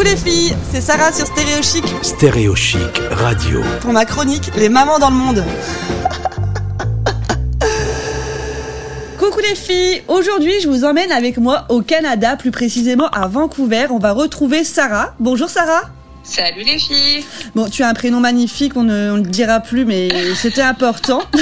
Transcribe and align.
Coucou 0.00 0.12
les 0.12 0.16
filles, 0.16 0.56
c'est 0.72 0.80
Sarah 0.80 1.12
sur 1.12 1.26
Stéréo 1.26 1.62
Chic 1.62 1.84
Stéréo 2.00 2.54
Chic 2.54 3.02
Radio. 3.10 3.60
pour 3.82 3.92
ma 3.92 4.06
chronique 4.06 4.50
Les 4.56 4.70
mamans 4.70 4.98
dans 4.98 5.10
le 5.10 5.16
monde. 5.16 5.44
Coucou 9.18 9.40
les 9.40 9.54
filles, 9.54 10.02
aujourd'hui 10.08 10.54
je 10.62 10.70
vous 10.70 10.86
emmène 10.86 11.12
avec 11.12 11.36
moi 11.36 11.66
au 11.68 11.82
Canada, 11.82 12.36
plus 12.36 12.50
précisément 12.50 13.08
à 13.08 13.28
Vancouver. 13.28 13.88
On 13.90 13.98
va 13.98 14.12
retrouver 14.12 14.64
Sarah. 14.64 15.12
Bonjour 15.20 15.50
Sarah. 15.50 15.90
Salut 16.22 16.62
les 16.64 16.78
filles 16.78 17.24
Bon, 17.54 17.68
tu 17.68 17.82
as 17.82 17.88
un 17.88 17.94
prénom 17.94 18.20
magnifique, 18.20 18.76
on 18.76 18.82
ne 18.84 19.10
on 19.10 19.16
le 19.16 19.22
dira 19.22 19.58
plus, 19.60 19.84
mais 19.84 20.08
c'était 20.34 20.62
important. 20.62 21.22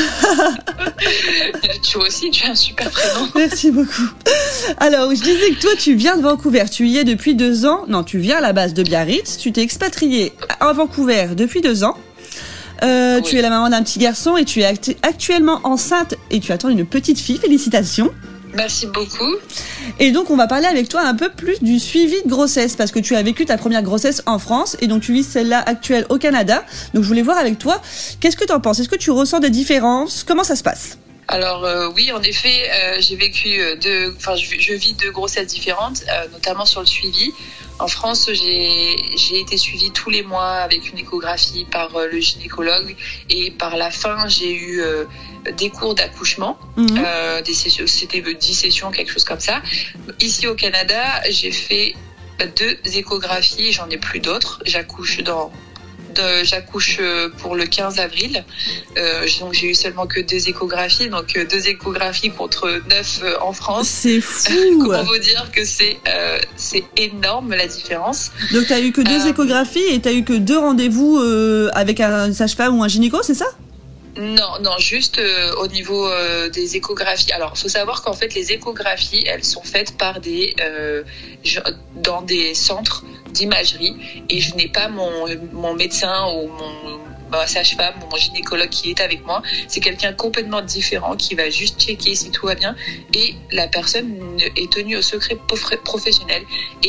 Tu 1.82 1.96
aussi, 1.96 2.30
tu 2.30 2.44
as 2.44 2.50
un 2.50 2.54
super 2.54 2.90
prénom. 2.90 3.28
Merci 3.34 3.70
beaucoup. 3.70 4.10
Alors, 4.78 5.10
je 5.14 5.22
disais 5.22 5.50
que 5.52 5.60
toi, 5.60 5.70
tu 5.78 5.94
viens 5.94 6.16
de 6.16 6.22
Vancouver. 6.22 6.64
Tu 6.70 6.86
y 6.86 6.98
es 6.98 7.04
depuis 7.04 7.34
deux 7.34 7.64
ans. 7.66 7.84
Non, 7.88 8.02
tu 8.02 8.18
viens 8.18 8.38
à 8.38 8.40
la 8.40 8.52
base 8.52 8.74
de 8.74 8.82
Biarritz. 8.82 9.38
Tu 9.38 9.52
t'es 9.52 9.62
expatrié 9.62 10.32
à 10.60 10.72
Vancouver 10.72 11.28
depuis 11.36 11.60
deux 11.60 11.84
ans. 11.84 11.96
Euh, 12.82 13.16
Oui. 13.18 13.22
Tu 13.22 13.36
es 13.38 13.42
la 13.42 13.48
maman 13.50 13.70
d'un 13.70 13.82
petit 13.82 13.98
garçon 13.98 14.36
et 14.36 14.44
tu 14.44 14.60
es 14.60 14.64
actu- 14.64 14.96
actuellement 15.02 15.60
enceinte 15.64 16.14
et 16.30 16.40
tu 16.40 16.52
attends 16.52 16.68
une 16.68 16.84
petite 16.84 17.18
fille. 17.18 17.38
Félicitations. 17.38 18.10
Merci 18.58 18.86
beaucoup. 18.86 19.34
Et 20.00 20.10
donc, 20.10 20.30
on 20.30 20.36
va 20.36 20.48
parler 20.48 20.66
avec 20.66 20.88
toi 20.88 21.02
un 21.02 21.14
peu 21.14 21.30
plus 21.30 21.58
du 21.62 21.78
suivi 21.78 22.16
de 22.24 22.28
grossesse 22.28 22.74
parce 22.74 22.90
que 22.90 22.98
tu 22.98 23.14
as 23.14 23.22
vécu 23.22 23.46
ta 23.46 23.56
première 23.56 23.84
grossesse 23.84 24.20
en 24.26 24.38
France 24.40 24.76
et 24.80 24.88
donc 24.88 25.00
tu 25.02 25.12
vis 25.12 25.22
celle-là 25.22 25.62
actuelle 25.74 26.04
au 26.08 26.18
Canada. 26.18 26.64
Donc, 26.92 27.04
je 27.04 27.08
voulais 27.08 27.22
voir 27.22 27.38
avec 27.38 27.58
toi, 27.58 27.80
qu'est-ce 28.20 28.36
que 28.36 28.44
tu 28.44 28.52
en 28.52 28.60
penses? 28.60 28.80
Est-ce 28.80 28.88
que 28.88 28.96
tu 28.96 29.12
ressens 29.12 29.38
des 29.38 29.50
différences? 29.50 30.24
Comment 30.26 30.44
ça 30.44 30.56
se 30.56 30.64
passe? 30.64 30.98
Alors 31.30 31.66
euh, 31.66 31.90
oui, 31.94 32.10
en 32.10 32.22
effet, 32.22 32.56
euh, 32.70 32.96
j'ai 33.00 33.16
vécu 33.16 33.60
euh, 33.60 33.76
deux, 33.76 34.14
enfin 34.16 34.34
je, 34.34 34.46
je 34.58 34.72
vis 34.72 34.94
deux 34.94 35.12
grossesses 35.12 35.46
différentes, 35.46 36.02
euh, 36.08 36.26
notamment 36.32 36.64
sur 36.64 36.80
le 36.80 36.86
suivi. 36.86 37.32
En 37.78 37.86
France, 37.88 38.28
j'ai 38.32 39.38
été 39.40 39.56
suivie 39.56 39.90
tous 39.92 40.10
les 40.10 40.22
mois 40.22 40.54
avec 40.56 40.90
une 40.90 40.98
échographie 40.98 41.64
par 41.64 41.94
euh, 41.96 42.08
le 42.10 42.18
gynécologue 42.20 42.96
et 43.30 43.50
par 43.52 43.76
la 43.76 43.90
fin, 43.90 44.26
j'ai 44.26 44.52
eu 44.52 44.80
euh, 44.80 45.04
des 45.56 45.70
cours 45.70 45.94
d'accouchement, 45.94 46.58
Mhm. 46.76 46.98
euh, 47.04 47.40
c'était 47.86 48.20
10 48.20 48.54
sessions, 48.54 48.90
quelque 48.90 49.12
chose 49.12 49.24
comme 49.24 49.40
ça. 49.40 49.62
Ici 50.20 50.46
au 50.46 50.54
Canada, 50.54 51.02
j'ai 51.30 51.52
fait 51.52 51.94
deux 52.56 52.78
échographies, 52.96 53.72
j'en 53.72 53.88
ai 53.90 53.96
plus 53.98 54.20
d'autres. 54.20 54.60
J'accouche 54.64 55.18
dans 55.22 55.50
de- 56.18 56.44
j'accouche 56.44 56.98
euh, 57.00 57.28
pour 57.38 57.54
le 57.56 57.64
15 57.64 57.98
avril. 57.98 58.44
Euh, 58.96 59.26
donc 59.40 59.54
j'ai 59.54 59.68
eu 59.68 59.74
seulement 59.74 60.06
que 60.06 60.20
deux 60.20 60.48
échographies, 60.48 61.08
donc 61.08 61.28
euh, 61.36 61.44
deux 61.46 61.68
échographies 61.68 62.30
contre 62.30 62.62
neuf 62.90 63.20
euh, 63.22 63.34
en 63.40 63.52
France. 63.52 63.88
C'est 63.88 64.20
fou 64.38 64.52
Comment 64.82 65.04
vous 65.04 65.18
dire 65.18 65.44
que 65.54 65.64
c'est 65.64 65.96
euh, 66.08 66.38
c'est 66.56 66.84
énorme 66.96 67.50
la 67.54 67.66
différence 67.66 68.30
Donc 68.52 68.66
t'as 68.68 68.80
eu 68.80 68.92
que 68.92 69.00
deux 69.02 69.26
Euh, 69.26 69.30
échographies 69.32 69.88
et 69.92 70.00
t'as 70.00 70.12
eu 70.12 70.24
que 70.24 70.34
deux 70.34 70.58
rendez-vous 70.58 71.18
euh, 71.18 71.70
avec 71.74 72.00
un 72.00 72.32
sage-femme 72.32 72.78
ou 72.78 72.82
un 72.84 72.88
gynéco, 72.88 73.18
c'est 73.22 73.34
ça? 73.34 73.46
Non, 74.16 74.52
non, 74.62 74.76
juste 74.78 75.18
euh, 75.18 75.52
au 75.62 75.68
niveau 75.68 76.08
euh, 76.08 76.48
des 76.48 76.76
échographies. 76.76 77.30
Alors, 77.32 77.56
faut 77.56 77.68
savoir 77.68 78.02
qu'en 78.02 78.14
fait, 78.14 78.34
les 78.34 78.50
échographies, 78.52 79.22
elles 79.28 79.44
sont 79.44 79.62
faites 79.62 79.96
par 79.96 80.18
des 80.20 80.56
euh, 80.60 81.04
dans 82.02 82.22
des 82.22 82.52
centres 82.54 83.04
d'imagerie, 83.38 83.94
et 84.32 84.38
je 84.44 84.50
n'ai 84.56 84.68
pas 84.78 84.88
mon 84.98 85.10
mon 85.64 85.72
médecin 85.82 86.16
ou 86.34 86.40
mon 86.60 86.74
ma 87.30 87.46
sage-femme 87.46 87.96
ou 88.02 88.06
mon 88.10 88.16
gynécologue 88.24 88.70
qui 88.78 88.84
est 88.92 89.00
avec 89.08 89.20
moi. 89.28 89.38
C'est 89.70 89.82
quelqu'un 89.88 90.12
complètement 90.24 90.62
différent 90.76 91.14
qui 91.22 91.32
va 91.40 91.46
juste 91.60 91.76
checker 91.84 92.14
si 92.20 92.28
tout 92.36 92.46
va 92.50 92.54
bien, 92.62 92.72
et 93.20 93.26
la 93.60 93.66
personne 93.76 94.08
ne- 94.38 94.50
est 94.62 94.70
tenue 94.76 94.96
au 94.96 95.02
secret 95.12 95.36
prof- 95.48 95.76
professionnel 95.92 96.42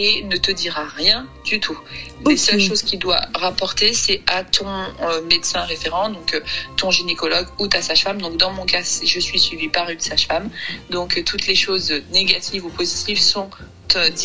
et 0.03 0.23
ne 0.31 0.37
te 0.45 0.51
dira 0.63 0.83
rien 1.01 1.19
du 1.49 1.57
tout. 1.65 1.77
Les 2.25 2.37
seules 2.37 2.61
choses 2.69 2.83
qu'il 2.87 2.99
doit 3.07 3.23
rapporter, 3.45 3.89
c'est 4.03 4.21
à 4.37 4.39
ton 4.57 4.65
euh, 4.69 5.21
médecin 5.33 5.61
référent, 5.73 6.07
donc 6.17 6.29
euh, 6.33 6.39
ton 6.77 6.89
gynécologue 6.89 7.47
ou 7.59 7.67
ta 7.67 7.81
sage-femme. 7.81 8.19
Donc 8.25 8.37
dans 8.43 8.53
mon 8.59 8.65
cas, 8.73 8.83
je 9.13 9.19
suis 9.27 9.39
suivie 9.47 9.71
par 9.77 9.89
une 9.89 9.99
sage-femme. 10.09 10.47
Donc 10.89 11.09
euh, 11.17 11.23
toutes 11.29 11.47
les 11.51 11.55
choses 11.65 11.91
négatives 12.19 12.63
ou 12.67 12.71
positives 12.81 13.19
sont 13.35 13.49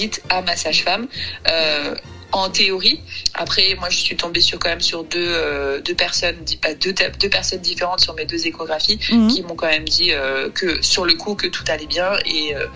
dites 0.01 0.19
à 0.37 0.43
ma 0.43 0.55
sage-femme. 0.65 1.05
En 2.37 2.51
théorie, 2.51 3.01
après 3.35 3.77
moi 3.79 3.89
je 3.91 3.99
suis 3.99 4.17
tombée 4.17 4.41
sur 4.41 4.59
quand 4.59 4.69
même 4.69 4.81
sur 4.81 5.05
deux 5.05 5.19
euh, 5.25 5.81
deux 5.81 5.95
personnes 5.95 6.35
pas 6.61 6.75
deux, 6.75 6.93
deux 7.21 7.29
personnes 7.29 7.61
différentes 7.61 8.01
sur 8.01 8.13
mes 8.15 8.25
deux 8.27 8.45
échographies 8.49 8.99
Mhm. 9.11 9.29
qui 9.29 9.43
m'ont 9.45 9.55
quand 9.55 9.69
même 9.69 9.85
dit 9.85 10.11
euh, 10.11 10.51
que 10.51 10.83
sur 10.83 11.05
le 11.05 11.15
coup 11.15 11.37
que 11.37 11.47
tout 11.47 11.63
allait 11.69 11.87
bien 11.87 12.11
et 12.27 12.57
euh, 12.57 12.67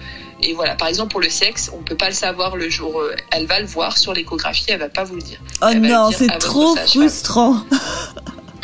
et 0.41 0.53
voilà, 0.53 0.77
par 0.77 0.87
exemple 0.87 1.11
pour 1.11 1.21
le 1.21 1.29
sexe, 1.29 1.69
on 1.77 1.83
peut 1.83 1.97
pas 1.97 2.07
le 2.09 2.15
savoir 2.15 2.55
le 2.55 2.71
jour. 2.71 3.03
Elle 3.33 3.47
va 3.47 3.59
le 3.59 3.67
voir 3.67 3.99
sur 3.99 4.13
l'échographie, 4.15 4.67
elle 4.69 4.79
va 4.79 4.89
pas 4.89 5.03
vous 5.03 5.17
le 5.17 5.23
dire. 5.23 5.41
Oh 5.61 5.67
elle 5.73 5.81
non, 5.81 6.13
c'est 6.17 6.29
trop 6.39 6.77
frustrant. 6.77 7.57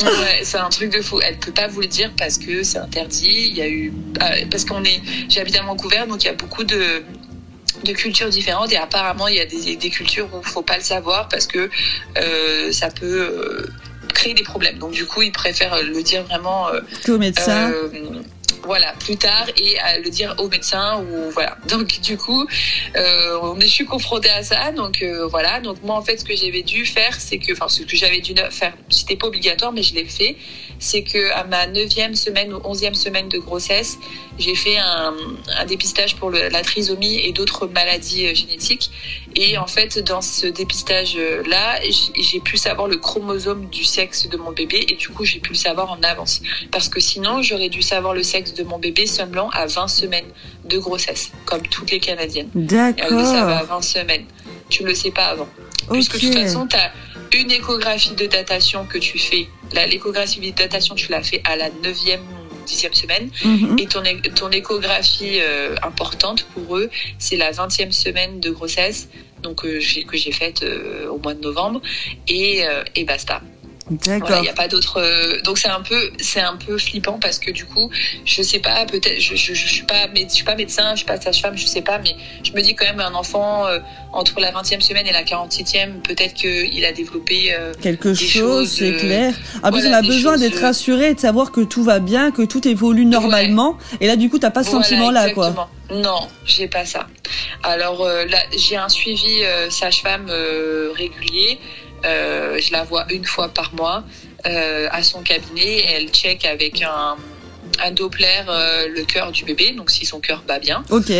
Ouais, 0.01 0.41
c'est 0.43 0.59
un 0.59 0.69
truc 0.69 0.93
de 0.93 1.01
fou. 1.01 1.21
Elle 1.21 1.39
peut 1.39 1.53
pas 1.53 1.67
vous 1.67 1.81
le 1.81 1.87
dire 1.89 2.13
parce 2.17 2.39
que 2.39 2.63
c'est 2.63 2.79
interdit. 2.79 3.49
Il 3.51 3.57
y 3.57 3.63
a 3.63 3.69
eu 3.69 3.93
euh, 4.23 4.45
parce 4.51 4.65
qu'on 4.65 4.85
est, 4.85 5.01
j'habite 5.29 5.57
à 5.57 5.63
Vancouver, 5.63 6.05
donc 6.09 6.23
il 6.23 6.27
y 6.27 6.31
a 6.31 6.35
beaucoup 6.35 6.63
de 6.65 7.03
de 7.85 7.93
cultures 7.93 8.29
différentes 8.29 8.73
et 8.73 8.77
apparemment 8.77 9.29
il 9.29 9.37
y 9.37 9.41
a 9.41 9.47
des, 9.47 9.77
des 9.77 9.91
cultures 9.91 10.29
où 10.35 10.43
faut 10.43 10.63
pas 10.63 10.77
le 10.77 10.83
savoir 10.83 11.29
parce 11.29 11.47
que 11.47 11.71
euh, 12.19 12.73
ça 12.73 12.91
peut 12.91 13.21
euh, 13.21 13.67
créer 14.13 14.35
des 14.35 14.43
problèmes. 14.43 14.79
Donc 14.79 14.93
du 14.93 15.07
coup, 15.07 15.23
ils 15.23 15.33
préfèrent 15.33 15.83
le 15.83 16.03
dire 16.03 16.25
vraiment 16.25 16.69
euh, 16.69 16.81
au 17.09 17.19
médecin. 17.19 17.73
Voilà, 18.63 18.93
plus 19.01 19.17
tard 19.17 19.47
et 19.57 19.79
à 19.81 19.99
le 19.99 20.11
dire 20.11 20.35
au 20.39 20.49
médecin 20.49 21.01
ou 21.01 21.31
voilà. 21.31 21.57
Donc 21.69 22.01
du 22.01 22.17
coup, 22.17 22.47
euh, 22.97 23.39
on 23.43 23.59
est- 23.61 23.67
je 23.67 23.73
suis 23.73 23.85
confrontée 23.87 24.31
à 24.31 24.43
ça. 24.43 24.73
Donc 24.73 25.03
euh, 25.03 25.27
voilà. 25.27 25.61
Donc 25.61 25.79
moi 25.83 25.97
en 25.97 26.03
fait, 26.03 26.19
ce 26.19 26.25
que 26.25 26.37
j'avais 26.37 26.63
dû 26.63 26.85
faire, 26.87 27.21
c'est 27.21 27.39
que, 27.39 27.53
enfin, 27.53 27.69
ce 27.69 27.83
que 27.83 27.97
j'avais 27.97 28.21
dû 28.21 28.35
faire, 28.51 28.75
c'était 28.89 29.17
pas 29.17 29.27
obligatoire, 29.27 29.73
mais 29.73 29.83
je 29.83 29.95
l'ai 29.95 30.05
fait. 30.05 30.37
C'est 30.79 31.03
que 31.03 31.31
à 31.33 31.45
ma 31.45 31.67
neuvième 31.67 32.15
semaine 32.15 32.53
ou 32.53 32.61
onzième 32.65 32.95
semaine 32.95 33.29
de 33.29 33.39
grossesse, 33.39 33.99
j'ai 34.39 34.55
fait 34.55 34.79
un, 34.79 35.15
dépistage 35.67 36.17
pour 36.17 36.31
la 36.31 36.63
trisomie 36.63 37.21
et 37.21 37.33
d'autres 37.33 37.67
maladies 37.67 38.27
euh, 38.27 38.35
génétiques. 38.35 38.91
Et 39.37 39.57
en 39.59 39.67
fait, 39.67 39.99
dans 39.99 40.21
ce 40.21 40.47
dépistage-là, 40.47 41.81
j'ai 42.17 42.41
pu 42.41 42.57
savoir 42.57 42.89
le 42.89 42.97
chromosome 42.97 43.67
du 43.67 43.85
sexe 43.85 44.29
de 44.29 44.37
mon 44.37 44.53
bébé 44.53 44.85
et 44.89 44.97
du 44.97 45.09
coup, 45.09 45.25
j'ai 45.25 45.41
pu 45.41 45.51
le 45.51 45.59
savoir 45.59 45.91
en 45.91 46.03
avance. 46.03 46.43
Parce 46.71 46.89
que 46.89 47.01
sinon, 47.01 47.43
j'aurais 47.43 47.69
dû 47.69 47.83
savoir 47.83 48.15
le 48.15 48.23
sexe 48.23 48.44
de 48.53 48.63
mon 48.63 48.79
bébé 48.79 49.07
semblant 49.07 49.49
à 49.51 49.67
20 49.67 49.89
semaines 49.89 50.27
de 50.65 50.79
grossesse, 50.79 51.31
comme 51.47 51.63
toutes 51.63 51.91
les 51.91 52.01
Canadiennes. 52.01 52.51
Elles 52.55 52.95
le 53.11 53.25
savent 53.25 53.49
à 53.49 53.61
D'accord. 53.61 53.77
20 53.77 53.83
semaines. 53.83 54.25
Tu 54.69 54.83
ne 54.83 54.89
le 54.89 54.95
sais 54.95 55.11
pas 55.11 55.27
avant. 55.27 55.49
Ok. 55.89 55.93
Puisque 55.93 56.15
de 56.15 56.21
toute 56.21 56.35
façon, 56.35 56.67
tu 56.67 56.77
as 56.77 56.93
une 57.39 57.51
échographie 57.51 58.15
de 58.15 58.27
datation 58.27 58.87
que 58.87 58.99
tu 58.99 59.19
fais. 59.19 59.49
L'échographie 59.73 60.41
de 60.41 60.57
datation, 60.57 60.95
tu 60.95 61.11
l'as 61.11 61.23
fait 61.23 61.43
à 61.45 61.57
la 61.57 61.69
9e 61.69 62.19
ou 62.19 62.67
10e 62.67 62.95
semaine. 62.95 63.31
Mhm. 63.45 63.77
Et 63.79 63.87
ton, 63.87 64.03
ton 64.35 64.51
échographie 64.51 65.41
euh, 65.41 65.75
importante 65.83 66.47
pour 66.55 66.77
eux, 66.77 66.91
c'est 67.19 67.37
la 67.37 67.53
20e 67.53 67.93
semaine 67.93 68.41
de 68.41 68.51
grossesse 68.51 69.09
donc 69.43 69.65
euh, 69.67 69.79
que 70.09 70.17
j'ai 70.17 70.33
faite 70.33 70.63
euh, 70.63 71.09
au 71.09 71.19
mois 71.19 71.35
de 71.35 71.41
novembre. 71.41 71.83
Et, 72.29 72.65
et 72.95 73.05
basta. 73.05 73.43
Voilà, 73.87 74.19
D'accord. 74.21 74.37
il 74.39 74.43
n'y 74.43 74.49
a 74.49 74.55
pas 74.55 74.67
d'autre. 74.69 74.99
euh, 74.99 75.41
donc 75.43 75.59
c'est 75.59 75.69
un 75.69 75.83
peu, 75.83 76.11
c'est 76.19 76.41
un 76.41 76.57
peu 76.57 76.79
flippant 76.79 77.19
parce 77.21 77.39
que 77.39 77.51
du 77.51 77.67
coup, 77.67 77.91
je 78.25 78.41
sais 78.41 78.59
pas, 78.59 78.87
peut-être, 78.87 79.21
je, 79.21 79.37
je, 79.37 79.53
je 79.53 79.67
suis 79.69 79.83
pas, 79.85 80.07
mais 80.15 80.25
je 80.27 80.33
suis 80.35 80.45
pas 80.45 80.55
médecin, 80.55 80.93
je 80.93 80.99
suis 80.99 81.07
pas 81.07 81.21
sage-femme, 81.21 81.57
je 81.59 81.67
sais 81.67 81.83
pas, 81.83 81.99
mais 81.99 82.17
je 82.43 82.53
me 82.53 82.63
dis 82.63 82.75
quand 82.75 82.87
même 82.87 83.01
un 83.01 83.13
enfant 83.15 83.67
euh, 83.67 83.81
entre 84.15 84.41
la 84.41 84.53
20e 84.53 84.81
semaine 84.81 85.07
et 85.07 85.13
la 85.13 85.23
47e, 85.23 86.01
peut-être 86.03 86.33
qu'il 86.33 86.85
a 86.85 86.93
développé. 86.93 87.55
euh, 87.55 87.75
Quelque 87.83 88.09
des 88.09 88.15
chose, 88.15 88.71
c'est 88.73 88.95
euh, 88.95 88.99
clair. 88.99 89.35
En 89.63 89.71
plus, 89.71 89.83
voilà, 89.83 89.97
on 89.97 89.99
a 89.99 90.03
besoin 90.03 90.39
d'être 90.39 90.59
euh, 90.59 90.67
rassuré 90.67 91.11
et 91.11 91.15
de 91.15 91.21
savoir 91.21 91.53
que 91.53 91.61
tout 91.61 91.83
va 91.85 91.99
bien, 91.99 92.31
que 92.31 92.43
tout 92.43 92.67
évolue 92.67 93.05
normalement. 93.05 93.77
Et 94.01 94.07
là, 94.07 94.17
du 94.17 94.31
coup, 94.31 94.39
t'as 94.39 94.51
pas 94.51 94.65
ce 94.65 94.71
Voilà, 94.71 94.85
sentiment-là, 94.85 95.31
quoi. 95.33 95.69
Non, 95.93 96.29
j'ai 96.47 96.69
pas 96.69 96.87
ça. 96.87 97.07
Alors 97.63 98.01
euh, 98.03 98.25
là, 98.25 98.39
j'ai 98.57 98.77
un 98.77 98.89
suivi 98.89 99.43
euh, 99.43 99.69
sage-femme 99.69 100.27
euh, 100.31 100.91
régulier. 100.97 101.59
Euh, 102.05 102.59
je 102.61 102.73
la 102.73 102.85
vois 102.85 103.07
une 103.11 103.25
fois 103.25 103.49
par 103.49 103.75
mois 103.75 104.05
euh, 104.47 104.89
à 104.91 105.03
son 105.03 105.23
cabinet. 105.23 105.85
Elle 105.89 106.09
check 106.11 106.45
avec 106.45 106.83
un, 106.83 107.17
un 107.83 107.91
Doppler 107.93 108.43
euh, 108.49 108.89
le 108.89 109.05
cœur 109.05 109.33
du 109.33 109.45
bébé, 109.45 109.73
donc 109.73 109.91
si 109.91 110.05
son 110.05 110.21
cœur 110.21 110.43
bat 110.47 110.59
bien. 110.59 110.85
Ok. 110.91 111.11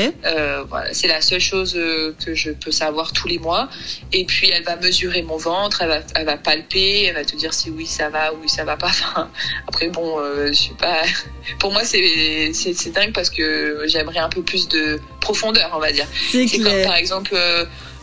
Voilà, 0.69 0.93
c'est 0.93 1.09
la 1.09 1.21
seule 1.21 1.41
chose 1.41 1.73
que 1.73 2.35
je 2.35 2.51
peux 2.51 2.71
savoir 2.71 3.13
tous 3.13 3.29
les 3.29 3.39
mois. 3.39 3.69
Et 4.13 4.25
puis 4.25 4.51
elle 4.51 4.65
va 4.65 4.77
mesurer 4.77 5.23
mon 5.23 5.37
ventre, 5.37 5.83
elle 5.83 5.89
va, 5.89 6.01
elle 6.15 6.27
va 6.27 6.37
palper, 6.37 7.05
elle 7.05 7.15
va 7.15 7.25
te 7.25 7.37
dire 7.37 7.55
si 7.55 7.71
oui 7.71 7.87
ça 7.87 8.11
va 8.11 8.33
ou 8.33 8.39
oui 8.43 8.49
ça 8.49 8.65
va 8.65 8.77
pas. 8.77 8.85
Enfin, 8.95 9.29
après 9.67 9.89
bon, 9.89 10.19
je 10.47 10.53
suis 10.53 10.75
pas. 10.75 11.03
Pour 11.59 11.73
moi 11.73 11.85
c'est 11.85 12.53
c'est 12.53 12.91
dingue 12.93 13.13
parce 13.13 13.31
que 13.31 13.85
j'aimerais 13.87 14.19
un 14.19 14.29
peu 14.29 14.43
plus 14.43 14.69
de 14.69 15.01
profondeur, 15.21 15.71
on 15.75 15.79
va 15.79 15.93
dire. 15.93 16.07
C'est 16.31 16.47
comme 16.59 16.83
par 16.85 16.97
exemple 16.97 17.37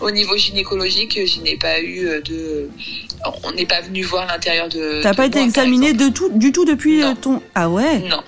au 0.01 0.11
niveau 0.11 0.35
gynécologique, 0.37 1.19
je 1.25 1.41
n'ai 1.41 1.57
pas 1.57 1.79
eu 1.79 2.05
euh, 2.07 2.21
de. 2.21 2.69
On 3.43 3.51
n'est 3.51 3.65
pas 3.65 3.81
venu 3.81 4.03
voir 4.03 4.25
l'intérieur 4.27 4.67
de. 4.69 4.99
T'as 5.01 5.13
pas 5.13 5.25
été 5.27 5.39
examiné 5.41 5.93
de 5.93 6.09
tout, 6.09 6.29
du 6.33 6.51
tout 6.51 6.65
depuis 6.65 7.01
Non. 7.01 7.11
euh, 7.11 7.15
ton. 7.19 7.41
Ah 7.55 7.69
ouais? 7.69 7.99
Non. 7.99 8.21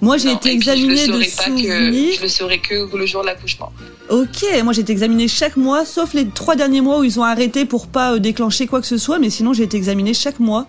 Moi, 0.00 0.16
j'ai 0.16 0.32
été 0.32 0.48
je 0.48 0.54
le 0.54 0.54
examinée 0.56 1.06
de 1.06 1.18
que- 1.22 1.30
souvenirs. 1.30 2.14
Je 2.16 2.22
le 2.22 2.28
saurais 2.28 2.58
que 2.58 2.96
le 2.96 3.06
jour 3.06 3.22
de 3.22 3.26
l'accouchement. 3.26 3.72
Ok, 4.08 4.44
moi 4.64 4.72
j'ai 4.72 4.80
été 4.82 4.92
examinée 4.92 5.26
chaque 5.28 5.56
mois, 5.56 5.84
sauf 5.84 6.14
les 6.14 6.26
trois 6.28 6.54
derniers 6.56 6.80
mois 6.80 6.98
où 7.00 7.04
ils 7.04 7.18
ont 7.18 7.24
arrêté 7.24 7.64
pour 7.64 7.86
pas 7.88 8.14
euh, 8.14 8.18
déclencher 8.18 8.66
quoi 8.68 8.80
que 8.80 8.86
ce 8.86 8.98
soit, 8.98 9.18
mais 9.18 9.30
sinon 9.30 9.52
j'ai 9.52 9.64
été 9.64 9.76
examinée 9.76 10.14
chaque 10.14 10.38
mois. 10.40 10.66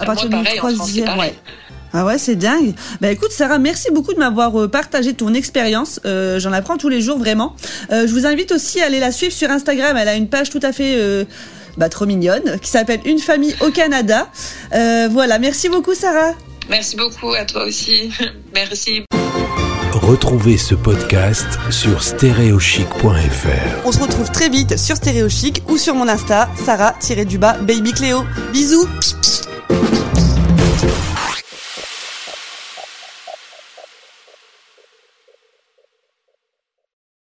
À 0.00 0.04
partir 0.04 0.28
du 0.28 0.36
troisième. 0.56 1.08
Ah 1.92 2.04
ouais, 2.04 2.18
c'est 2.18 2.36
dingue. 2.36 2.74
Bah 3.00 3.10
écoute 3.10 3.30
Sarah, 3.30 3.58
merci 3.58 3.90
beaucoup 3.90 4.12
de 4.12 4.18
m'avoir 4.18 4.58
euh, 4.60 4.68
partagé 4.68 5.14
ton 5.14 5.32
expérience. 5.34 6.00
Euh, 6.04 6.38
J'en 6.38 6.52
apprends 6.52 6.76
tous 6.76 6.88
les 6.88 7.00
jours 7.00 7.18
vraiment. 7.18 7.54
Euh, 7.90 8.06
je 8.06 8.12
vous 8.12 8.26
invite 8.26 8.52
aussi 8.52 8.80
à 8.82 8.86
aller 8.86 9.00
la 9.00 9.12
suivre 9.12 9.32
sur 9.32 9.50
Instagram. 9.50 9.96
Elle 9.96 10.08
a 10.08 10.14
une 10.14 10.28
page 10.28 10.50
tout 10.50 10.60
à 10.62 10.72
fait 10.72 10.94
euh, 10.96 11.24
bah, 11.76 11.88
trop 11.88 12.06
mignonne 12.06 12.58
qui 12.60 12.70
s'appelle 12.70 13.00
Une 13.04 13.18
famille 13.18 13.54
au 13.60 13.70
Canada. 13.70 14.28
Euh, 14.74 15.08
voilà, 15.10 15.38
merci 15.38 15.68
beaucoup 15.68 15.94
Sarah. 15.94 16.32
Merci 16.68 16.96
beaucoup 16.96 17.32
à 17.32 17.44
toi 17.46 17.64
aussi. 17.64 18.10
Merci. 18.54 19.04
Retrouvez 19.92 20.58
ce 20.58 20.74
podcast 20.74 21.46
sur 21.70 22.02
stéréochic.fr. 22.02 23.86
On 23.86 23.92
se 23.92 23.98
retrouve 23.98 24.30
très 24.30 24.48
vite 24.48 24.76
sur 24.78 24.96
Stéréo 24.96 25.28
Chic 25.28 25.62
ou 25.68 25.78
sur 25.78 25.94
mon 25.94 26.08
Insta, 26.08 26.48
Sarah-du-bas 26.64 27.58
Baby 27.62 27.92
Cléo. 27.92 28.24
Bisous 28.52 28.86